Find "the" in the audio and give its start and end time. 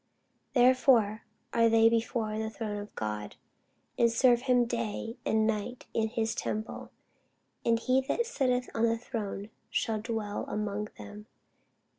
2.39-2.49, 8.87-8.97